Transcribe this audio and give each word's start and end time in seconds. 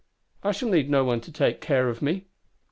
"I 0.41 0.51
shall 0.51 0.69
need 0.69 0.89
no 0.89 1.03
one 1.03 1.21
to 1.21 1.31
take 1.31 1.61
care 1.61 1.87
of 1.87 2.01
me." 2.01 2.25